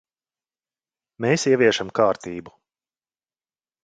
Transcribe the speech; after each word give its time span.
Mēs 1.25 1.45
ieviešam 1.51 1.91
kārtību. 1.99 2.55